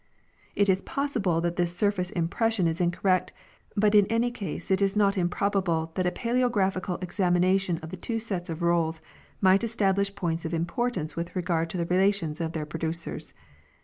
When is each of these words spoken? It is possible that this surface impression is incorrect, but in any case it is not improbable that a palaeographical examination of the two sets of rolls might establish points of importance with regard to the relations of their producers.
It 0.55 0.67
is 0.67 0.81
possible 0.81 1.41
that 1.41 1.57
this 1.57 1.75
surface 1.77 2.09
impression 2.09 2.65
is 2.65 2.81
incorrect, 2.81 3.33
but 3.77 3.93
in 3.93 4.07
any 4.07 4.31
case 4.31 4.71
it 4.71 4.81
is 4.81 4.95
not 4.95 5.15
improbable 5.15 5.91
that 5.93 6.07
a 6.07 6.11
palaeographical 6.11 7.03
examination 7.03 7.77
of 7.83 7.91
the 7.91 7.97
two 8.01 8.19
sets 8.19 8.49
of 8.49 8.63
rolls 8.63 9.03
might 9.41 9.63
establish 9.63 10.15
points 10.15 10.43
of 10.43 10.55
importance 10.55 11.15
with 11.15 11.35
regard 11.35 11.69
to 11.69 11.77
the 11.77 11.85
relations 11.85 12.41
of 12.41 12.53
their 12.53 12.65
producers. 12.65 13.35